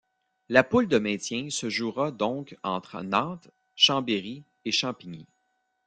[0.49, 5.27] La poule de maintien se jouera donc entre Nantes, Chambéry et Champigny.